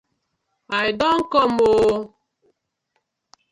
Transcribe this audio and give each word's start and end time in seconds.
I 0.85 0.87
don 0.99 1.17
kom 1.31 1.53
oo!! 1.71 1.99